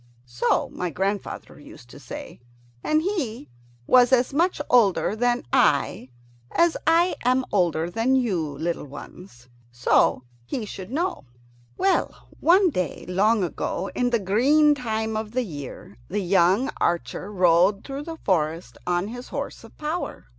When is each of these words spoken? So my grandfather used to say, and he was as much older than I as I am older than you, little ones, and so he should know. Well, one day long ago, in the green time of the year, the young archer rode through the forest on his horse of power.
So 0.25 0.67
my 0.71 0.89
grandfather 0.89 1.59
used 1.59 1.87
to 1.91 1.99
say, 1.99 2.41
and 2.83 3.03
he 3.03 3.51
was 3.85 4.11
as 4.11 4.33
much 4.33 4.59
older 4.67 5.15
than 5.15 5.43
I 5.53 6.09
as 6.51 6.75
I 6.87 7.15
am 7.23 7.45
older 7.51 7.87
than 7.87 8.15
you, 8.15 8.39
little 8.57 8.85
ones, 8.87 9.43
and 9.43 9.51
so 9.71 10.23
he 10.43 10.65
should 10.65 10.89
know. 10.89 11.25
Well, 11.77 12.29
one 12.39 12.71
day 12.71 13.05
long 13.07 13.43
ago, 13.43 13.91
in 13.93 14.09
the 14.09 14.17
green 14.17 14.73
time 14.73 15.15
of 15.15 15.33
the 15.33 15.43
year, 15.43 15.99
the 16.07 16.19
young 16.23 16.71
archer 16.79 17.31
rode 17.31 17.83
through 17.83 18.01
the 18.05 18.17
forest 18.17 18.79
on 18.87 19.09
his 19.09 19.27
horse 19.27 19.63
of 19.63 19.77
power. 19.77 20.25